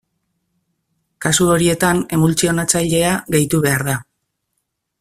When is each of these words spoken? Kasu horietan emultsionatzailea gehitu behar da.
Kasu 1.25 1.47
horietan 1.55 2.01
emultsionatzailea 2.17 3.13
gehitu 3.37 3.61
behar 3.67 3.85
da. 3.91 3.99